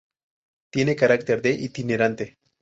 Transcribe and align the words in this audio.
Tiene 0.71 0.95
carácter 0.95 1.43
de 1.43 1.51
itinerante. 1.51 2.39